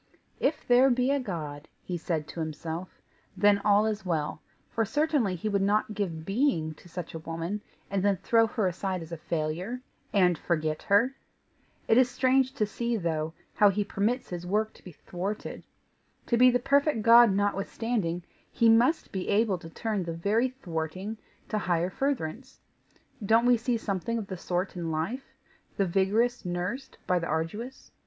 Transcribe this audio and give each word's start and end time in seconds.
"If 0.39 0.67
there 0.67 0.89
be 0.89 1.11
a 1.11 1.19
God," 1.19 1.67
he 1.83 1.95
said 1.95 2.27
to 2.29 2.39
himself, 2.39 2.99
"then 3.37 3.59
all 3.59 3.85
is 3.85 4.03
well, 4.03 4.41
for 4.71 4.83
certainly 4.83 5.35
he 5.35 5.47
would 5.47 5.61
not 5.61 5.93
give 5.93 6.25
being 6.25 6.73
to 6.73 6.89
such 6.89 7.13
a 7.13 7.19
woman, 7.19 7.61
and 7.87 8.01
then 8.01 8.17
throw 8.17 8.47
her 8.47 8.65
aside 8.65 9.03
as 9.03 9.11
a 9.11 9.17
failure, 9.17 9.79
and 10.11 10.39
forget 10.39 10.81
her. 10.81 11.13
It 11.87 11.99
is 11.99 12.09
strange 12.09 12.53
to 12.53 12.65
see, 12.65 12.97
though, 12.97 13.35
how 13.53 13.69
he 13.69 13.83
permits 13.83 14.27
his 14.29 14.43
work 14.43 14.73
to 14.73 14.83
be 14.83 14.91
thwarted. 14.93 15.67
To 16.25 16.35
be 16.35 16.49
the 16.49 16.57
perfect 16.57 17.03
God 17.03 17.31
notwithstanding, 17.31 18.23
he 18.51 18.69
must 18.69 19.11
be 19.11 19.27
able 19.29 19.59
to 19.59 19.69
turn 19.69 20.01
the 20.03 20.13
very 20.13 20.49
thwarting 20.49 21.19
to 21.49 21.59
higher 21.59 21.91
furtherance. 21.91 22.59
Don't 23.23 23.45
we 23.45 23.55
see 23.55 23.77
something 23.77 24.17
of 24.17 24.25
the 24.25 24.35
sort 24.37 24.75
in 24.75 24.89
life 24.89 25.35
the 25.77 25.85
vigorous 25.85 26.43
nursed 26.43 26.97
by 27.05 27.19
the 27.19 27.27
arduous? 27.27 27.91